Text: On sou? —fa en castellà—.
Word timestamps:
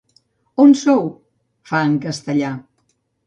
On 0.63 0.71
sou? 0.83 1.03
—fa 1.11 1.83
en 1.89 1.93
castellà—. 2.09 2.53